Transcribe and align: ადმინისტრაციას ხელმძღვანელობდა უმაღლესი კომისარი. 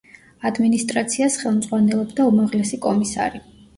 ადმინისტრაციას 0.49 1.37
ხელმძღვანელობდა 1.43 2.25
უმაღლესი 2.33 2.81
კომისარი. 2.87 3.45